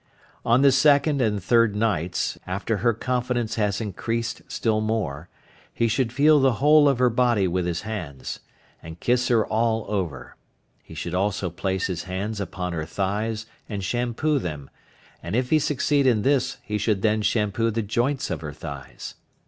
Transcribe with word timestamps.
On 0.43 0.63
the 0.63 0.71
second 0.71 1.21
and 1.21 1.43
third 1.43 1.75
nights, 1.75 2.35
after 2.47 2.77
her 2.77 2.91
confidence 2.91 3.53
has 3.53 3.79
increased 3.79 4.41
still 4.47 4.81
more, 4.81 5.29
he 5.71 5.87
should 5.87 6.11
feel 6.11 6.39
the 6.39 6.53
whole 6.53 6.89
of 6.89 6.97
her 6.97 7.11
body 7.11 7.47
with 7.47 7.67
his 7.67 7.83
hands, 7.83 8.39
and 8.81 8.99
kiss 8.99 9.27
her 9.27 9.45
all 9.45 9.85
over; 9.87 10.35
he 10.81 10.95
should 10.95 11.13
also 11.13 11.51
place 11.51 11.85
his 11.85 12.05
hands 12.05 12.41
upon 12.41 12.73
her 12.73 12.87
thighs 12.87 13.45
and 13.69 13.83
shampoo 13.83 14.39
them, 14.39 14.71
and 15.21 15.35
if 15.35 15.51
he 15.51 15.59
succeed 15.59 16.07
in 16.07 16.23
this 16.23 16.57
he 16.63 16.79
should 16.79 17.03
then 17.03 17.21
shampoo 17.21 17.69
the 17.69 17.83
joints 17.83 18.31
of 18.31 18.41
her 18.41 18.53
thighs. 18.53 19.13